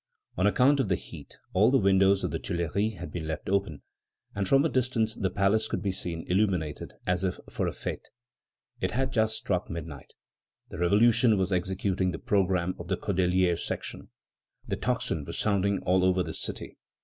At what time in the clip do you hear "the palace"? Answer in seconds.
5.13-5.67